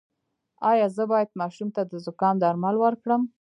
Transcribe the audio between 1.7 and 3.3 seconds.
ته د زکام درمل ورکړم؟